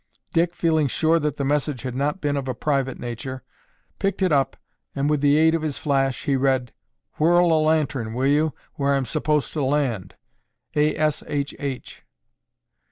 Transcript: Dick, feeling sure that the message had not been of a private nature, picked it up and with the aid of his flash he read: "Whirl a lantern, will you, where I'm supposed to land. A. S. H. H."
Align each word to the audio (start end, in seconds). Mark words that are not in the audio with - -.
Dick, 0.33 0.55
feeling 0.55 0.87
sure 0.87 1.19
that 1.19 1.37
the 1.37 1.45
message 1.45 1.83
had 1.83 1.93
not 1.93 2.19
been 2.21 2.35
of 2.35 2.47
a 2.47 2.55
private 2.55 2.99
nature, 2.99 3.43
picked 3.99 4.23
it 4.23 4.31
up 4.31 4.57
and 4.95 5.11
with 5.11 5.21
the 5.21 5.37
aid 5.37 5.53
of 5.53 5.61
his 5.61 5.77
flash 5.77 6.23
he 6.23 6.35
read: 6.35 6.73
"Whirl 7.19 7.53
a 7.53 7.61
lantern, 7.61 8.15
will 8.15 8.25
you, 8.25 8.55
where 8.73 8.95
I'm 8.95 9.05
supposed 9.05 9.53
to 9.53 9.63
land. 9.63 10.15
A. 10.75 10.95
S. 10.97 11.21
H. 11.27 11.53
H." 11.59 12.01